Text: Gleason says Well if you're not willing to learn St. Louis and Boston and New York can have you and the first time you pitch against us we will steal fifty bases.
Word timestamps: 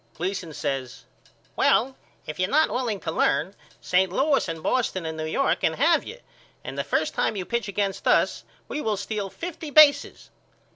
Gleason 0.15 0.51
says 0.51 1.05
Well 1.55 1.95
if 2.25 2.39
you're 2.39 2.49
not 2.49 2.71
willing 2.71 2.99
to 3.01 3.11
learn 3.11 3.53
St. 3.81 4.11
Louis 4.11 4.47
and 4.49 4.63
Boston 4.63 5.05
and 5.05 5.15
New 5.15 5.27
York 5.27 5.59
can 5.59 5.73
have 5.73 6.03
you 6.03 6.17
and 6.63 6.75
the 6.75 6.83
first 6.83 7.13
time 7.13 7.35
you 7.35 7.45
pitch 7.45 7.67
against 7.67 8.07
us 8.07 8.43
we 8.67 8.81
will 8.81 8.97
steal 8.97 9.29
fifty 9.29 9.69
bases. 9.69 10.31